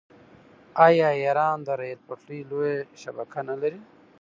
آیا 0.87 1.09
ایران 1.21 1.57
د 1.67 1.69
ریل 1.79 1.99
پټلۍ 2.07 2.39
لویه 2.49 2.77
شبکه 3.01 3.39
نلري؟ 3.49 3.79